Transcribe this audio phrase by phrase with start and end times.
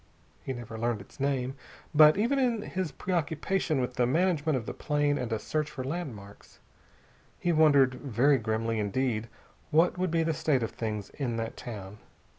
[0.43, 1.53] He never learned its name,
[1.93, 5.83] but even in his preoccupation with the management of the plane and a search for
[5.83, 6.59] landmarks,
[7.37, 9.29] he wondered very grimly indeed
[9.69, 11.99] what would be the state of things in that town.